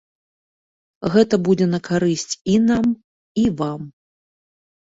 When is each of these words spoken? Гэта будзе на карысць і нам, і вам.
Гэта 1.15 1.35
будзе 1.47 1.67
на 1.75 1.79
карысць 1.89 2.33
і 2.55 2.57
нам, 2.69 2.85
і 3.43 3.45
вам. 3.61 3.81